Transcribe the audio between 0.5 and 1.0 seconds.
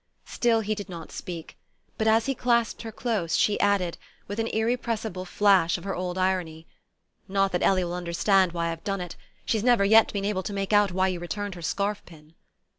he did